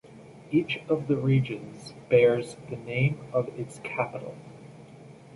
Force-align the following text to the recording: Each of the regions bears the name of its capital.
Each 0.49 0.77
of 0.89 1.07
the 1.07 1.15
regions 1.15 1.93
bears 2.09 2.57
the 2.71 2.75
name 2.75 3.19
of 3.33 3.49
its 3.49 3.77
capital. 3.83 4.35